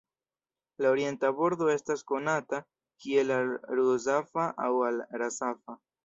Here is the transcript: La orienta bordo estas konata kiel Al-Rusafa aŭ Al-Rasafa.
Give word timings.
La 0.83 0.91
orienta 0.93 1.29
bordo 1.41 1.65
estas 1.73 2.01
konata 2.11 2.59
kiel 3.03 3.33
Al-Rusafa 3.35 4.47
aŭ 4.65 4.71
Al-Rasafa. 4.89 5.77